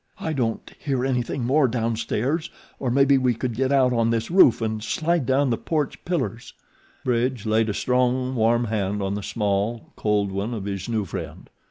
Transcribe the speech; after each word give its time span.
"I 0.19 0.33
don't 0.33 0.71
hear 0.79 1.05
anything 1.05 1.43
more 1.45 1.67
downstairs, 1.67 2.49
or 2.79 2.89
maybe 2.89 3.19
we 3.19 3.35
could 3.35 3.53
get 3.53 3.71
out 3.71 3.93
on 3.93 4.09
this 4.09 4.31
roof 4.31 4.59
and 4.59 4.83
slide 4.83 5.27
down 5.27 5.51
the 5.51 5.59
porch 5.59 6.03
pillars." 6.05 6.55
Bridge 7.03 7.45
laid 7.45 7.69
a 7.69 7.73
strong, 7.75 8.33
warm 8.33 8.63
hand 8.65 9.03
on 9.03 9.13
the 9.13 9.21
small, 9.21 9.93
cold 9.95 10.31
one 10.31 10.55
of 10.55 10.65
his 10.65 10.89
new 10.89 11.05
friend. 11.05 11.51